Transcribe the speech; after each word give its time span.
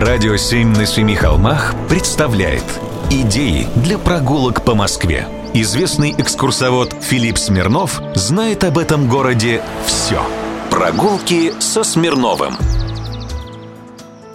Радио 0.00 0.36
«Семь 0.36 0.68
на 0.68 0.86
семи 0.86 1.16
холмах» 1.16 1.74
представляет 1.88 2.62
Идеи 3.10 3.66
для 3.74 3.98
прогулок 3.98 4.64
по 4.64 4.76
Москве. 4.76 5.26
Известный 5.54 6.14
экскурсовод 6.16 6.94
Филипп 7.00 7.36
Смирнов 7.36 8.00
знает 8.14 8.62
об 8.62 8.78
этом 8.78 9.08
городе 9.08 9.60
все. 9.86 10.22
Прогулки 10.70 11.52
со 11.58 11.82
Смирновым. 11.82 12.54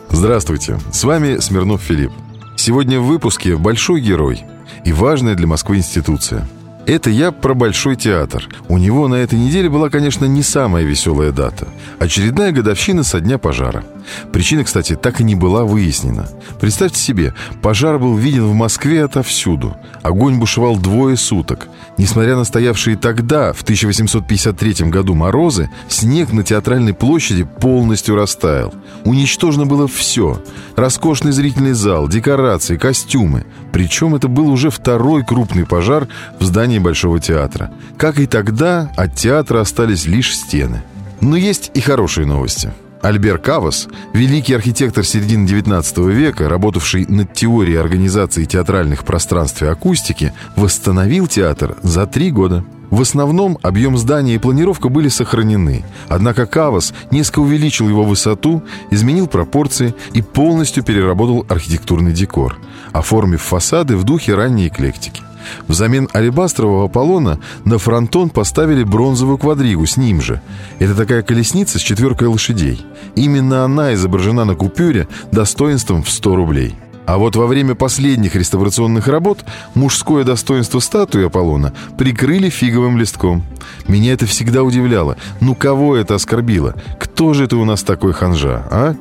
Здравствуйте, 0.09 0.81
с 0.91 1.01
вами 1.05 1.37
Смирнов 1.37 1.81
Филипп. 1.81 2.11
Сегодня 2.57 2.99
в 2.99 3.05
выпуске 3.05 3.55
большой 3.55 4.01
герой 4.01 4.43
и 4.83 4.91
важная 4.91 5.35
для 5.35 5.47
Москвы 5.47 5.77
институция– 5.77 6.45
это 6.85 7.09
я 7.09 7.31
про 7.31 7.53
Большой 7.53 7.95
театр. 7.95 8.47
У 8.67 8.77
него 8.77 9.07
на 9.07 9.15
этой 9.15 9.39
неделе 9.39 9.69
была, 9.69 9.89
конечно, 9.89 10.25
не 10.25 10.43
самая 10.43 10.83
веселая 10.83 11.31
дата. 11.31 11.67
Очередная 11.99 12.51
годовщина 12.51 13.03
со 13.03 13.19
дня 13.19 13.37
пожара. 13.37 13.83
Причина, 14.31 14.63
кстати, 14.63 14.95
так 14.95 15.21
и 15.21 15.23
не 15.23 15.35
была 15.35 15.63
выяснена. 15.63 16.27
Представьте 16.59 16.99
себе, 16.99 17.33
пожар 17.61 17.99
был 17.99 18.17
виден 18.17 18.45
в 18.45 18.53
Москве 18.53 19.03
отовсюду. 19.03 19.77
Огонь 20.01 20.39
бушевал 20.39 20.75
двое 20.77 21.15
суток. 21.15 21.67
Несмотря 21.97 22.35
на 22.35 22.43
стоявшие 22.43 22.97
тогда, 22.97 23.53
в 23.53 23.61
1853 23.61 24.89
году 24.89 25.13
морозы, 25.13 25.69
снег 25.87 26.33
на 26.33 26.43
театральной 26.43 26.93
площади 26.93 27.43
полностью 27.43 28.15
растаял. 28.15 28.73
Уничтожено 29.05 29.65
было 29.65 29.87
все. 29.87 30.41
Роскошный 30.75 31.31
зрительный 31.31 31.73
зал, 31.73 32.07
декорации, 32.07 32.77
костюмы. 32.77 33.45
Причем 33.71 34.15
это 34.15 34.27
был 34.27 34.49
уже 34.49 34.69
второй 34.69 35.23
крупный 35.23 35.65
пожар 35.65 36.07
в 36.39 36.43
здании 36.43 36.72
Большого 36.79 37.19
театра. 37.19 37.71
Как 37.97 38.19
и 38.19 38.27
тогда, 38.27 38.91
от 38.95 39.15
театра 39.15 39.61
остались 39.61 40.05
лишь 40.05 40.35
стены. 40.35 40.83
Но 41.21 41.35
есть 41.35 41.71
и 41.73 41.81
хорошие 41.81 42.25
новости– 42.25 42.71
Альбер 43.03 43.37
Кавас, 43.37 43.89
великий 44.13 44.53
архитектор 44.53 45.03
середины 45.03 45.45
XIX 45.45 46.09
века, 46.09 46.47
работавший 46.47 47.05
над 47.05 47.33
теорией 47.33 47.75
организации 47.75 48.45
театральных 48.45 49.03
пространств 49.03 49.61
и 49.61 49.65
акустики, 49.65 50.31
восстановил 50.55 51.27
театр 51.27 51.75
за 51.83 52.07
три 52.07 52.31
года. 52.31 52.63
В 52.91 53.01
основном 53.01 53.57
объем 53.61 53.97
здания 53.97 54.35
и 54.35 54.37
планировка 54.37 54.87
были 54.87 55.09
сохранены, 55.09 55.83
однако 56.07 56.45
Кавас 56.45 56.93
несколько 57.11 57.39
увеличил 57.39 57.89
его 57.89 58.05
высоту, 58.05 58.63
изменил 58.89 59.27
пропорции 59.27 59.93
и 60.13 60.21
полностью 60.21 60.81
переработал 60.81 61.45
архитектурный 61.49 62.13
декор, 62.13 62.57
оформив 62.93 63.41
фасады 63.41 63.97
в 63.97 64.05
духе 64.05 64.33
ранней 64.33 64.69
эклектики. 64.69 65.23
Взамен 65.67 66.09
алебастрового 66.13 66.85
Аполлона 66.85 67.39
на 67.65 67.77
фронтон 67.77 68.29
поставили 68.29 68.83
бронзовую 68.83 69.37
квадригу 69.37 69.85
с 69.85 69.97
ним 69.97 70.21
же. 70.21 70.41
Это 70.79 70.95
такая 70.95 71.21
колесница 71.21 71.79
с 71.79 71.81
четверкой 71.81 72.27
лошадей. 72.27 72.85
Именно 73.15 73.63
она 73.63 73.93
изображена 73.93 74.45
на 74.45 74.55
купюре 74.55 75.07
достоинством 75.31 76.03
в 76.03 76.09
100 76.09 76.35
рублей. 76.35 76.75
А 77.05 77.17
вот 77.17 77.35
во 77.35 77.47
время 77.47 77.75
последних 77.75 78.35
реставрационных 78.35 79.07
работ 79.07 79.43
мужское 79.75 80.23
достоинство 80.23 80.79
статуи 80.79 81.25
Аполлона 81.25 81.73
прикрыли 81.97 82.49
фиговым 82.49 82.97
листком. 82.97 83.43
Меня 83.87 84.13
это 84.13 84.25
всегда 84.25 84.63
удивляло. 84.63 85.17
Ну 85.41 85.55
кого 85.55 85.97
это 85.97 86.15
оскорбило? 86.15 86.75
Кто 86.99 87.33
же 87.33 87.45
это 87.45 87.57
у 87.57 87.65
нас 87.65 87.83
такой 87.83 88.13
ханжа, 88.13 88.65
а? 88.71 88.95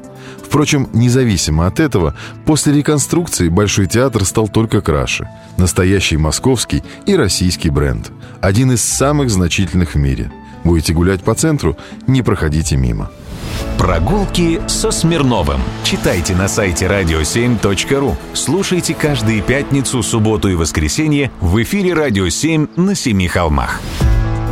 Впрочем, 0.53 0.91
независимо 0.93 1.67
от 1.67 1.81
этого, 1.81 2.15
после 2.45 2.75
реконструкции 2.75 3.49
Большой 3.49 3.87
театр 3.87 4.27
стал 4.27 4.49
только 4.49 4.83
краше. 4.83 5.27
Настоящий 5.57 6.19
московский 6.19 6.83
и 7.07 7.17
российский 7.17 7.71
бренд. 7.71 8.13
Один 8.43 8.71
из 8.71 8.85
самых 8.85 9.31
значительных 9.31 9.95
в 9.95 9.99
мире. 9.99 10.31
Будете 10.63 10.93
гулять 10.93 11.23
по 11.23 11.35
центру, 11.35 11.79
не 12.07 12.21
проходите 12.21 12.77
мимо. 12.77 13.11
Прогулки 13.79 14.61
со 14.67 14.91
Смирновым. 14.91 15.63
Читайте 15.85 16.37
на 16.37 16.49
сайте 16.49 16.85
radio7.ru. 16.85 18.15
Слушайте 18.35 18.93
каждые 18.93 19.41
пятницу, 19.41 20.03
субботу 20.03 20.51
и 20.51 20.55
воскресенье 20.55 21.31
в 21.41 21.63
эфире 21.63 21.95
«Радио 21.95 22.27
7» 22.27 22.69
на 22.77 22.95
Семи 22.95 23.27
холмах. 23.27 23.81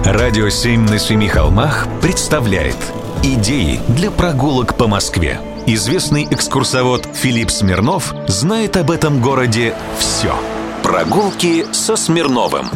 «Радио 0.02 0.46
7» 0.46 0.78
на 0.88 0.98
Семи 0.98 1.28
холмах 1.28 1.86
представляет 2.00 2.78
Идеи 3.22 3.80
для 3.88 4.10
прогулок 4.10 4.78
по 4.78 4.88
Москве. 4.88 5.38
Известный 5.72 6.26
экскурсовод 6.28 7.06
Филипп 7.14 7.48
Смирнов 7.48 8.12
знает 8.26 8.76
об 8.76 8.90
этом 8.90 9.22
городе 9.22 9.72
все. 10.00 10.34
Прогулки 10.82 11.64
со 11.70 11.94
Смирновым. 11.94 12.66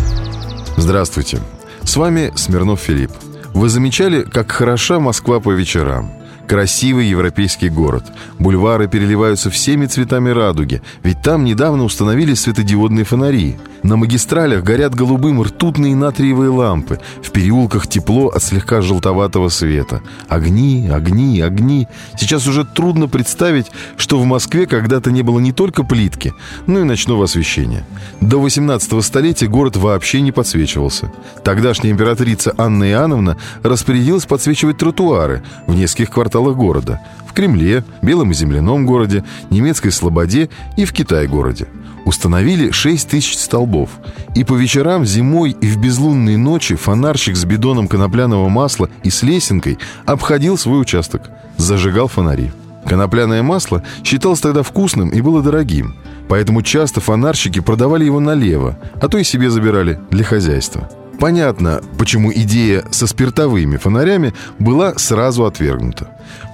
Здравствуйте. 0.76 1.40
С 1.82 1.96
вами 1.96 2.32
Смирнов 2.36 2.78
Филипп. 2.78 3.10
Вы 3.52 3.68
замечали, 3.68 4.22
как 4.22 4.52
хороша 4.52 5.00
Москва 5.00 5.40
по 5.40 5.50
вечерам? 5.50 6.12
Красивый 6.46 7.08
европейский 7.08 7.68
город. 7.68 8.04
Бульвары 8.38 8.86
переливаются 8.86 9.50
всеми 9.50 9.86
цветами 9.86 10.30
радуги, 10.30 10.80
ведь 11.02 11.20
там 11.20 11.42
недавно 11.42 11.82
установили 11.82 12.34
светодиодные 12.34 13.04
фонари. 13.04 13.56
На 13.84 13.96
магистралях 13.96 14.64
горят 14.64 14.94
голубым 14.94 15.42
ртутные 15.42 15.94
натриевые 15.94 16.48
лампы. 16.48 17.00
В 17.22 17.30
переулках 17.30 17.86
тепло 17.86 18.28
от 18.28 18.42
слегка 18.42 18.80
желтоватого 18.80 19.50
света. 19.50 20.00
Огни, 20.26 20.88
огни, 20.90 21.42
огни. 21.42 21.86
Сейчас 22.16 22.46
уже 22.46 22.64
трудно 22.64 23.08
представить, 23.08 23.66
что 23.98 24.18
в 24.18 24.24
Москве 24.24 24.66
когда-то 24.66 25.10
не 25.10 25.20
было 25.20 25.38
не 25.38 25.52
только 25.52 25.84
плитки, 25.84 26.32
но 26.66 26.80
и 26.80 26.84
ночного 26.84 27.24
освещения. 27.24 27.84
До 28.22 28.40
18 28.40 29.04
столетия 29.04 29.48
город 29.48 29.76
вообще 29.76 30.22
не 30.22 30.32
подсвечивался. 30.32 31.12
Тогдашняя 31.44 31.92
императрица 31.92 32.54
Анна 32.56 32.90
Иоанновна 32.90 33.36
распорядилась 33.62 34.24
подсвечивать 34.24 34.78
тротуары 34.78 35.42
в 35.66 35.74
нескольких 35.74 36.08
кварталах 36.08 36.56
города. 36.56 37.02
В 37.28 37.34
Кремле, 37.34 37.84
Белом 38.00 38.30
и 38.30 38.34
Земляном 38.34 38.86
городе, 38.86 39.24
Немецкой 39.50 39.90
Слободе 39.90 40.48
и 40.78 40.86
в 40.86 40.94
Китай-городе. 40.94 41.68
Установили 42.04 42.70
6 42.70 43.08
тысяч 43.08 43.36
столбов. 43.36 43.90
И 44.34 44.44
по 44.44 44.54
вечерам, 44.54 45.06
зимой 45.06 45.56
и 45.60 45.66
в 45.66 45.78
безлунные 45.78 46.36
ночи 46.36 46.74
фонарщик 46.74 47.36
с 47.36 47.44
бидоном 47.44 47.88
конопляного 47.88 48.48
масла 48.48 48.88
и 49.02 49.10
с 49.10 49.22
лесенкой 49.22 49.78
обходил 50.04 50.58
свой 50.58 50.80
участок. 50.80 51.30
Зажигал 51.56 52.08
фонари. 52.08 52.50
Конопляное 52.86 53.42
масло 53.42 53.82
считалось 54.04 54.40
тогда 54.40 54.62
вкусным 54.62 55.08
и 55.08 55.20
было 55.20 55.42
дорогим. 55.42 55.96
Поэтому 56.28 56.62
часто 56.62 57.00
фонарщики 57.00 57.60
продавали 57.60 58.04
его 58.04 58.20
налево, 58.20 58.78
а 59.00 59.08
то 59.08 59.18
и 59.18 59.24
себе 59.24 59.50
забирали 59.50 59.98
для 60.10 60.24
хозяйства. 60.24 60.90
Понятно, 61.18 61.80
почему 61.98 62.32
идея 62.32 62.84
со 62.90 63.06
спиртовыми 63.06 63.76
фонарями 63.76 64.34
была 64.58 64.94
сразу 64.96 65.44
отвергнута. 65.44 66.08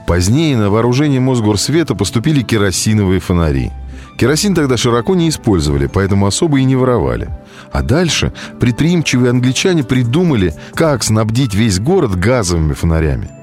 Позднее 0.06 0.56
на 0.56 0.70
вооружение 0.70 1.20
Мосгорсвета 1.20 1.94
поступили 1.94 2.42
керосиновые 2.42 3.20
фонари. 3.20 3.72
Керосин 4.20 4.54
тогда 4.54 4.76
широко 4.76 5.14
не 5.14 5.30
использовали, 5.30 5.86
поэтому 5.86 6.26
особо 6.26 6.60
и 6.60 6.64
не 6.64 6.76
воровали. 6.76 7.30
А 7.72 7.80
дальше 7.80 8.34
предприимчивые 8.60 9.30
англичане 9.30 9.82
придумали, 9.82 10.52
как 10.74 11.02
снабдить 11.02 11.54
весь 11.54 11.80
город 11.80 12.16
газовыми 12.16 12.74
фонарями– 12.74 13.30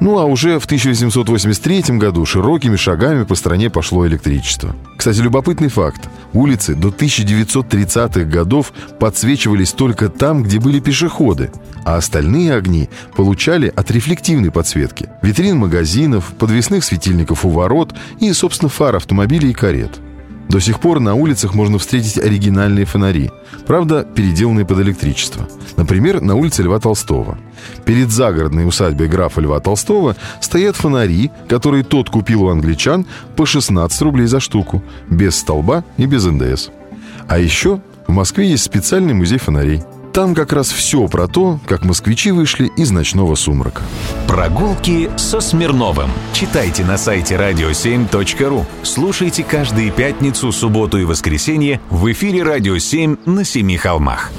ну 0.00 0.18
а 0.18 0.24
уже 0.24 0.58
в 0.58 0.64
1883 0.64 1.98
году 1.98 2.26
широкими 2.26 2.76
шагами 2.76 3.24
по 3.24 3.34
стране 3.34 3.70
пошло 3.70 4.06
электричество. 4.06 4.74
Кстати, 4.96 5.20
любопытный 5.20 5.68
факт. 5.68 6.08
Улицы 6.32 6.74
до 6.74 6.88
1930-х 6.88 8.24
годов 8.24 8.72
подсвечивались 8.98 9.72
только 9.72 10.08
там, 10.08 10.42
где 10.42 10.58
были 10.58 10.80
пешеходы, 10.80 11.52
а 11.84 11.96
остальные 11.96 12.54
огни 12.54 12.90
получали 13.16 13.72
от 13.74 13.90
рефлективной 13.90 14.50
подсветки. 14.50 15.08
Витрин 15.22 15.58
магазинов, 15.58 16.32
подвесных 16.38 16.84
светильников 16.84 17.44
у 17.44 17.50
ворот 17.50 17.94
и, 18.20 18.32
собственно, 18.32 18.68
фар 18.68 18.96
автомобилей 18.96 19.50
и 19.50 19.54
карет. 19.54 20.00
До 20.54 20.60
сих 20.60 20.78
пор 20.78 21.00
на 21.00 21.16
улицах 21.16 21.52
можно 21.54 21.78
встретить 21.78 22.16
оригинальные 22.16 22.84
фонари, 22.84 23.32
правда, 23.66 24.04
переделанные 24.04 24.64
под 24.64 24.78
электричество. 24.78 25.48
Например, 25.76 26.20
на 26.20 26.36
улице 26.36 26.62
Льва 26.62 26.78
Толстого. 26.78 27.36
Перед 27.84 28.12
загородной 28.12 28.64
усадьбой 28.64 29.08
графа 29.08 29.40
Льва 29.40 29.58
Толстого 29.58 30.14
стоят 30.40 30.76
фонари, 30.76 31.32
которые 31.48 31.82
тот 31.82 32.08
купил 32.08 32.44
у 32.44 32.50
англичан 32.50 33.04
по 33.34 33.46
16 33.46 34.00
рублей 34.02 34.28
за 34.28 34.38
штуку, 34.38 34.80
без 35.10 35.34
столба 35.34 35.82
и 35.96 36.06
без 36.06 36.24
НДС. 36.24 36.68
А 37.26 37.40
еще 37.40 37.80
в 38.06 38.12
Москве 38.12 38.48
есть 38.48 38.62
специальный 38.62 39.12
музей 39.12 39.38
фонарей– 39.38 39.82
там 40.14 40.34
как 40.36 40.52
раз 40.52 40.70
все 40.70 41.08
про 41.08 41.26
то, 41.26 41.58
как 41.66 41.84
москвичи 41.84 42.30
вышли 42.30 42.70
из 42.76 42.92
ночного 42.92 43.34
сумрака. 43.34 43.82
Прогулки 44.28 45.10
со 45.16 45.40
Смирновым. 45.40 46.08
Читайте 46.32 46.84
на 46.84 46.96
сайте 46.96 47.34
radio7.ru. 47.34 48.64
Слушайте 48.84 49.42
каждые 49.42 49.90
пятницу, 49.90 50.52
субботу 50.52 50.98
и 50.98 51.04
воскресенье 51.04 51.80
в 51.90 52.10
эфире 52.12 52.44
«Радио 52.44 52.76
7» 52.76 53.28
на 53.28 53.44
Семи 53.44 53.76
холмах. 53.76 54.30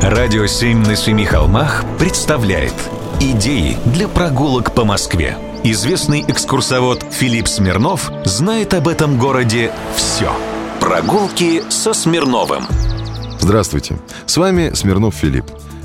«Радио 0.00 0.44
7» 0.44 0.86
на 0.86 0.96
Семи 0.96 1.26
холмах 1.26 1.84
представляет 1.98 2.74
Идеи 3.20 3.76
для 3.84 4.08
прогулок 4.08 4.74
по 4.74 4.86
Москве. 4.86 5.36
Известный 5.62 6.24
экскурсовод 6.26 7.04
Филипп 7.10 7.48
Смирнов 7.48 8.10
знает 8.24 8.72
об 8.72 8.88
этом 8.88 9.18
городе 9.18 9.72
все. 9.94 10.32
Прогулки 10.80 11.62
со 11.68 11.92
Смирновым. 11.92 12.66
Здравствуйте, 13.38 13.98
с 14.26 14.36
вами 14.36 14.72
Смирнов 14.74 15.14
Филипп. 15.14 15.44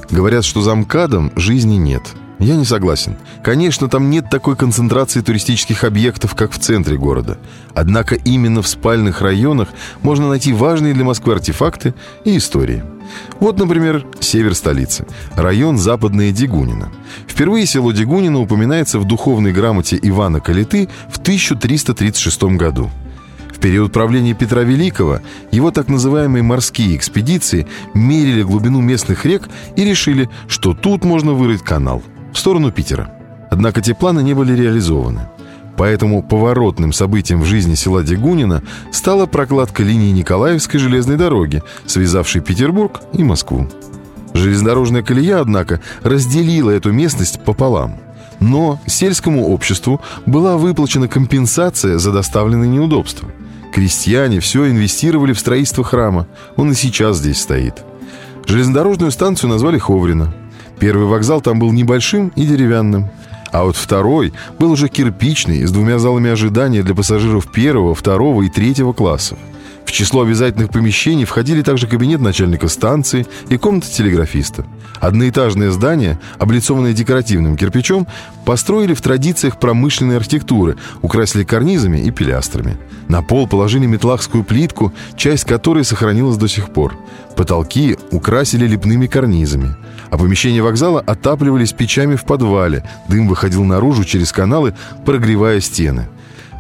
Говорят, 0.10 0.44
что 0.46 0.62
за 0.62 0.74
МКАДом 0.74 1.32
жизни 1.36 1.76
нет. 1.76 2.02
Я 2.40 2.56
не 2.56 2.66
согласен. 2.66 3.18
Конечно, 3.44 3.88
там 3.88 4.10
нет 4.10 4.30
такой 4.32 4.56
концентрации 4.56 5.22
туристических 5.22 5.84
объектов, 5.84 6.34
как 6.34 6.52
в 6.52 6.58
центре 6.58 6.98
города. 6.98 7.38
Однако 7.76 8.16
именно 8.16 8.64
в 8.64 8.68
спальных 8.68 9.22
районах 9.22 9.70
можно 10.02 10.28
найти 10.28 10.52
важные 10.54 10.96
для 10.96 11.04
Москвы 11.04 11.34
артефакты 11.34 11.94
и 12.26 12.38
истории. 12.38 12.84
Вот, 13.40 13.60
например, 13.60 14.08
север 14.20 14.56
столицы, 14.56 15.06
район 15.36 15.78
Западная 15.78 16.32
Дегунина. 16.32 16.92
Впервые 17.28 17.68
село 17.68 17.92
Дегунина 17.92 18.40
упоминается 18.40 18.98
в 18.98 19.06
духовной 19.06 19.52
грамоте 19.52 20.00
Ивана 20.02 20.40
Калиты 20.40 20.90
в 21.10 21.20
1336 21.20 22.44
году. 22.58 22.90
Период 23.62 23.94
правления 23.94 24.34
Петра 24.34 24.64
Великого 24.64 25.20
его 25.52 25.70
так 25.70 25.88
называемые 25.88 26.42
морские 26.42 26.96
экспедиции 26.96 27.68
мерили 27.94 28.42
глубину 28.42 28.82
местных 28.82 29.24
рек 29.24 29.48
и 29.76 29.86
решили, 29.86 30.30
что 30.48 30.74
тут 30.74 31.04
можно 31.04 31.34
вырыть 31.34 31.62
канал 31.62 32.02
в 32.34 32.40
сторону 32.40 32.72
Питера. 32.72 33.14
Однако 33.52 33.82
те 33.82 33.94
планы 33.94 34.24
не 34.24 34.34
были 34.34 34.60
реализованы. 34.60 35.28
Поэтому 35.78 36.24
поворотным 36.24 36.92
событием 36.92 37.42
в 37.42 37.46
жизни 37.46 37.76
села 37.76 38.04
Дегунина 38.04 38.64
стала 38.92 39.28
прокладка 39.28 39.84
линии 39.84 40.12
Николаевской 40.12 40.80
железной 40.80 41.18
дороги, 41.18 41.62
связавшей 41.86 42.42
Петербург 42.42 43.00
и 43.14 43.24
Москву. 43.24 43.70
Железнодорожная 44.34 45.04
колея, 45.04 45.40
однако, 45.40 45.82
разделила 46.02 46.72
эту 46.72 46.92
местность 46.92 47.44
пополам. 47.44 47.98
Но 48.40 48.80
сельскому 48.88 49.50
обществу 49.50 50.02
была 50.26 50.58
выплачена 50.58 51.08
компенсация 51.08 52.00
за 52.00 52.12
доставленные 52.12 52.70
неудобства. 52.70 53.30
Крестьяне 53.72 54.40
все 54.42 54.70
инвестировали 54.70 55.34
в 55.34 55.40
строительство 55.40 55.84
храма. 55.84 56.28
Он 56.58 56.72
и 56.72 56.76
сейчас 56.76 57.18
здесь 57.18 57.40
стоит. 57.40 57.84
Железнодорожную 58.46 59.12
станцию 59.12 59.50
назвали 59.50 59.78
Ховрина. 59.78 60.34
Первый 60.80 61.08
вокзал 61.08 61.42
там 61.42 61.60
был 61.60 61.72
небольшим 61.72 62.34
и 62.36 62.46
деревянным. 62.46 63.10
А 63.52 63.64
вот 63.64 63.76
второй 63.76 64.34
был 64.60 64.72
уже 64.72 64.88
кирпичный, 64.88 65.66
с 65.66 65.72
двумя 65.72 66.00
залами 66.00 66.32
ожидания 66.32 66.84
для 66.84 66.96
пассажиров 66.96 67.52
первого, 67.52 67.96
второго 67.96 68.42
и 68.44 68.50
третьего 68.50 68.94
классов. 68.94 69.38
В 69.92 69.94
число 69.94 70.22
обязательных 70.22 70.70
помещений 70.70 71.26
входили 71.26 71.64
также 71.64 71.86
кабинет 71.86 72.22
начальника 72.22 72.70
станции 72.70 73.28
и 73.50 73.58
комната 73.58 73.92
телеграфиста. 73.92 74.64
Одноэтажное 75.02 75.70
здание, 75.70 76.18
облицованное 76.40 76.94
декоративным 76.94 77.58
кирпичом, 77.58 78.08
построили 78.46 78.94
в 78.94 79.02
традициях 79.02 79.60
промышленной 79.60 80.16
архитектуры, 80.16 80.78
украсили 81.02 81.44
карнизами 81.44 81.98
и 81.98 82.10
пилястрами. 82.10 82.78
На 83.10 83.22
пол 83.22 83.50
положили 83.50 83.86
метлахскую 83.86 84.46
плитку, 84.46 84.94
часть 85.18 85.44
которой 85.44 85.84
сохранилась 85.84 86.38
до 86.38 86.48
сих 86.48 86.70
пор. 86.70 86.96
Потолки 87.36 87.98
украсили 88.12 88.66
лепными 88.66 89.08
карнизами. 89.08 89.76
А 90.10 90.18
помещения 90.18 90.62
вокзала 90.62 91.02
отапливались 91.02 91.74
печами 91.74 92.16
в 92.16 92.24
подвале. 92.24 92.86
Дым 93.10 93.28
выходил 93.28 93.66
наружу 93.66 94.06
через 94.06 94.32
каналы, 94.32 94.74
прогревая 95.06 95.60
стены. 95.60 96.08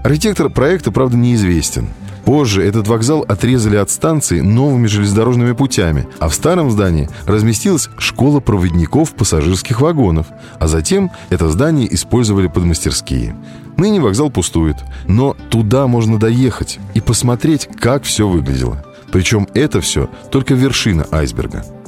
Архитектор 0.03 0.49
проекта, 0.49 0.91
правда, 0.91 1.15
неизвестен. 1.15 1.87
Позже 2.25 2.63
этот 2.63 2.87
вокзал 2.87 3.25
отрезали 3.27 3.77
от 3.77 3.89
станции 3.89 4.41
новыми 4.41 4.87
железнодорожными 4.87 5.53
путями, 5.53 6.07
а 6.19 6.29
в 6.29 6.33
старом 6.33 6.69
здании 6.71 7.09
разместилась 7.25 7.89
школа 7.97 8.39
проводников 8.39 9.13
пассажирских 9.13 9.81
вагонов, 9.81 10.27
а 10.59 10.67
затем 10.67 11.11
это 11.29 11.49
здание 11.49 11.93
использовали 11.93 12.47
под 12.47 12.65
мастерские. 12.65 13.35
Ныне 13.77 13.99
вокзал 13.99 14.29
пустует, 14.29 14.77
но 15.07 15.35
туда 15.49 15.87
можно 15.87 16.19
доехать 16.19 16.79
и 16.93 17.01
посмотреть, 17.01 17.67
как 17.79 18.03
все 18.03 18.27
выглядело. 18.27 18.83
Причем 19.11 19.47
это 19.53 19.81
все 19.81 20.09
только 20.29 20.53
вершина 20.53 21.05
айсберга 21.11 21.65